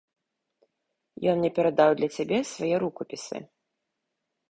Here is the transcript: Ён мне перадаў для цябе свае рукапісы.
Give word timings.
Ён 1.33 1.43
мне 1.43 1.51
перадаў 1.61 1.89
для 2.01 2.09
цябе 2.17 2.37
свае 2.55 2.73
рукапісы. 2.85 3.37